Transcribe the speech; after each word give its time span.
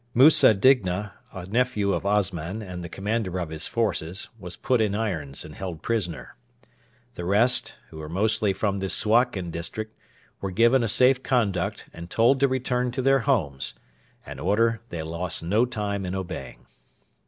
Musa 0.15 0.55
Digna, 0.55 1.13
a 1.31 1.45
nephew 1.45 1.93
of 1.93 2.07
Osman 2.07 2.63
and 2.63 2.83
the 2.83 2.89
commander 2.89 3.37
of 3.39 3.49
his 3.49 3.67
forces, 3.67 4.29
was 4.39 4.55
put 4.55 4.81
in 4.81 4.95
irons 4.95 5.45
and 5.45 5.53
held 5.53 5.83
prisoner. 5.83 6.35
The 7.13 7.23
rest, 7.23 7.75
who 7.91 7.97
were 7.99 8.09
mostly 8.09 8.51
from 8.51 8.79
the 8.79 8.89
Suakin 8.89 9.51
district, 9.51 9.95
were 10.41 10.49
given 10.49 10.81
a 10.81 10.89
safe 10.89 11.21
conduct, 11.21 11.87
and 11.93 12.09
told 12.09 12.39
to 12.39 12.47
return 12.47 12.89
to 12.93 13.03
their 13.03 13.19
homes 13.19 13.75
an 14.25 14.39
order 14.39 14.81
they 14.89 15.03
lost 15.03 15.43
no 15.43 15.67
time 15.67 16.03
in 16.03 16.15
obeying. 16.15 16.65